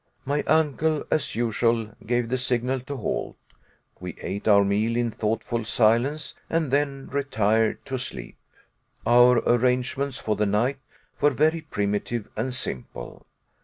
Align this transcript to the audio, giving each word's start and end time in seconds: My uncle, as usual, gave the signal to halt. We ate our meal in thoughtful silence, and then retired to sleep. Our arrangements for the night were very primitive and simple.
My 0.25 0.41
uncle, 0.47 1.05
as 1.11 1.35
usual, 1.35 1.93
gave 2.03 2.29
the 2.29 2.37
signal 2.39 2.79
to 2.79 2.97
halt. 2.97 3.37
We 3.99 4.15
ate 4.19 4.47
our 4.47 4.65
meal 4.65 4.97
in 4.97 5.11
thoughtful 5.11 5.63
silence, 5.63 6.33
and 6.49 6.71
then 6.71 7.07
retired 7.11 7.85
to 7.85 7.99
sleep. 7.99 8.37
Our 9.05 9.43
arrangements 9.47 10.17
for 10.17 10.35
the 10.35 10.47
night 10.47 10.79
were 11.19 11.29
very 11.29 11.61
primitive 11.61 12.29
and 12.35 12.51
simple. 12.51 13.27